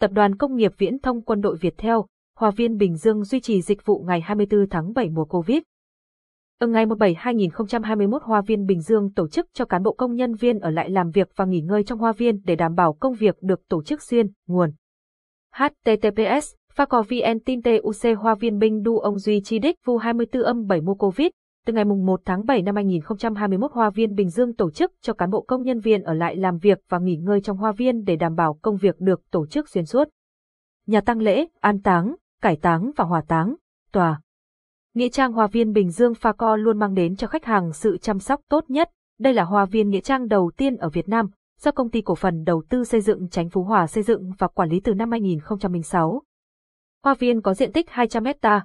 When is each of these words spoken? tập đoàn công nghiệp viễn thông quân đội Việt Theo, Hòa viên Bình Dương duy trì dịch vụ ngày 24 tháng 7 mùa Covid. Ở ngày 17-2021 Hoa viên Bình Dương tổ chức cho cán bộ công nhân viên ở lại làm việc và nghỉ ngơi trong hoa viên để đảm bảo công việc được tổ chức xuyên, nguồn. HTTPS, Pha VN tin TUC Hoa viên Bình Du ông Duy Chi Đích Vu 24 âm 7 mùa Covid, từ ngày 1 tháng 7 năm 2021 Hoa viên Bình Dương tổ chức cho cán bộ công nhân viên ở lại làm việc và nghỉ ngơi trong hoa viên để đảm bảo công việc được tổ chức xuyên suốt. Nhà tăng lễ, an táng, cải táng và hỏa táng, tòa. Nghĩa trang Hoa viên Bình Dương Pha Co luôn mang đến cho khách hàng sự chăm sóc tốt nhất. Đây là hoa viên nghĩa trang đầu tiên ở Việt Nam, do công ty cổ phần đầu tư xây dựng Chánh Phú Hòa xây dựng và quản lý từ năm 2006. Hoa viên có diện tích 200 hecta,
tập 0.00 0.10
đoàn 0.12 0.36
công 0.36 0.56
nghiệp 0.56 0.72
viễn 0.78 0.98
thông 0.98 1.22
quân 1.22 1.40
đội 1.40 1.56
Việt 1.56 1.74
Theo, 1.78 2.06
Hòa 2.38 2.50
viên 2.50 2.76
Bình 2.76 2.96
Dương 2.96 3.24
duy 3.24 3.40
trì 3.40 3.62
dịch 3.62 3.86
vụ 3.86 4.04
ngày 4.06 4.20
24 4.20 4.68
tháng 4.70 4.92
7 4.92 5.10
mùa 5.10 5.24
Covid. 5.24 5.58
Ở 6.58 6.66
ngày 6.66 6.86
17-2021 6.86 8.18
Hoa 8.22 8.40
viên 8.40 8.66
Bình 8.66 8.80
Dương 8.80 9.12
tổ 9.12 9.28
chức 9.28 9.46
cho 9.52 9.64
cán 9.64 9.82
bộ 9.82 9.92
công 9.92 10.14
nhân 10.14 10.34
viên 10.34 10.58
ở 10.58 10.70
lại 10.70 10.90
làm 10.90 11.10
việc 11.10 11.28
và 11.36 11.44
nghỉ 11.44 11.60
ngơi 11.60 11.84
trong 11.84 11.98
hoa 11.98 12.12
viên 12.12 12.40
để 12.44 12.56
đảm 12.56 12.74
bảo 12.74 12.92
công 12.92 13.14
việc 13.14 13.42
được 13.42 13.68
tổ 13.68 13.82
chức 13.82 14.02
xuyên, 14.02 14.26
nguồn. 14.46 14.72
HTTPS, 15.52 16.54
Pha 16.72 16.86
VN 17.08 17.40
tin 17.44 17.62
TUC 17.62 18.18
Hoa 18.18 18.34
viên 18.34 18.58
Bình 18.58 18.82
Du 18.84 18.98
ông 18.98 19.18
Duy 19.18 19.40
Chi 19.44 19.58
Đích 19.58 19.76
Vu 19.84 19.96
24 19.96 20.42
âm 20.42 20.66
7 20.66 20.80
mùa 20.80 20.94
Covid, 20.94 21.28
từ 21.66 21.72
ngày 21.72 21.84
1 21.84 22.20
tháng 22.24 22.46
7 22.46 22.62
năm 22.62 22.74
2021 22.74 23.72
Hoa 23.72 23.90
viên 23.90 24.14
Bình 24.14 24.28
Dương 24.28 24.54
tổ 24.54 24.70
chức 24.70 24.92
cho 25.00 25.12
cán 25.12 25.30
bộ 25.30 25.40
công 25.40 25.62
nhân 25.62 25.80
viên 25.80 26.02
ở 26.02 26.14
lại 26.14 26.36
làm 26.36 26.58
việc 26.58 26.78
và 26.88 26.98
nghỉ 26.98 27.16
ngơi 27.16 27.40
trong 27.40 27.56
hoa 27.56 27.72
viên 27.72 28.04
để 28.04 28.16
đảm 28.16 28.34
bảo 28.34 28.58
công 28.62 28.76
việc 28.76 29.00
được 29.00 29.30
tổ 29.30 29.46
chức 29.46 29.68
xuyên 29.68 29.86
suốt. 29.86 30.08
Nhà 30.86 31.00
tăng 31.00 31.18
lễ, 31.18 31.46
an 31.60 31.82
táng, 31.82 32.14
cải 32.42 32.56
táng 32.56 32.90
và 32.96 33.04
hỏa 33.04 33.22
táng, 33.28 33.54
tòa. 33.92 34.20
Nghĩa 34.94 35.08
trang 35.08 35.32
Hoa 35.32 35.46
viên 35.46 35.72
Bình 35.72 35.90
Dương 35.90 36.14
Pha 36.14 36.32
Co 36.32 36.56
luôn 36.56 36.78
mang 36.78 36.94
đến 36.94 37.16
cho 37.16 37.26
khách 37.26 37.44
hàng 37.44 37.72
sự 37.72 37.98
chăm 37.98 38.18
sóc 38.18 38.40
tốt 38.48 38.64
nhất. 38.68 38.90
Đây 39.18 39.34
là 39.34 39.44
hoa 39.44 39.64
viên 39.64 39.90
nghĩa 39.90 40.00
trang 40.00 40.28
đầu 40.28 40.50
tiên 40.56 40.76
ở 40.76 40.88
Việt 40.88 41.08
Nam, 41.08 41.30
do 41.60 41.70
công 41.70 41.90
ty 41.90 42.00
cổ 42.00 42.14
phần 42.14 42.44
đầu 42.44 42.62
tư 42.68 42.84
xây 42.84 43.00
dựng 43.00 43.28
Chánh 43.28 43.50
Phú 43.50 43.62
Hòa 43.62 43.86
xây 43.86 44.02
dựng 44.02 44.32
và 44.38 44.48
quản 44.48 44.68
lý 44.68 44.80
từ 44.80 44.94
năm 44.94 45.10
2006. 45.10 46.22
Hoa 47.04 47.14
viên 47.14 47.42
có 47.42 47.54
diện 47.54 47.72
tích 47.72 47.90
200 47.90 48.24
hecta, 48.24 48.64